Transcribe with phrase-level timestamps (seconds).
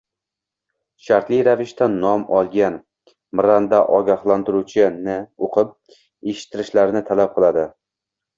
[1.09, 2.77] shartli ravishda nom olgan
[3.41, 5.77] «Miranda ogohlantiruvi»ni o‘qib
[6.33, 7.69] eshittirishlarini talab qiladi.